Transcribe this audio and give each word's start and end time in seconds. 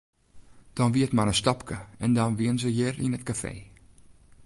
Dan 0.77 0.89
wie 0.93 1.03
it 1.07 1.15
mar 1.15 1.29
in 1.33 1.39
stapke 1.41 1.77
en 2.03 2.11
dan 2.17 2.31
wienen 2.39 2.59
se 2.63 2.69
hjir 2.75 2.95
yn 3.05 3.17
it 3.17 3.27
kafee. 3.29 3.61